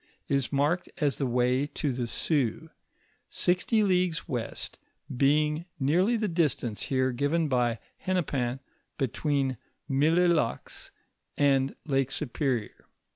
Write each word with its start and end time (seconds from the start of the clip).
is 0.27 0.51
marked 0.51 0.89
as 0.97 1.19
the 1.19 1.27
way 1.27 1.67
to 1.67 1.93
the 1.93 2.07
Sioux, 2.07 2.71
sixty 3.29 3.83
leagues 3.83 4.27
west, 4.27 4.79
being 5.15 5.65
nearly 5.79 6.17
the 6.17 6.27
distance 6.27 6.81
here 6.81 7.11
given 7.11 7.47
by 7.47 7.77
Hennepin 7.99 8.61
between 8.97 9.57
Millelacs 9.87 10.89
and 11.37 11.75
Lake 11.85 12.09
Superior. 12.09 12.87